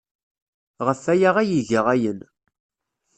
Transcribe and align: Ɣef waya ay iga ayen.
Ɣef 0.85 1.01
waya 1.07 1.29
ay 1.41 1.51
iga 1.59 1.81
ayen. 1.93 2.19